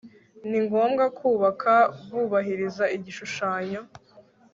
[0.49, 1.73] ni ngombwa kubaka
[2.11, 3.81] bubahiriza igishushanyo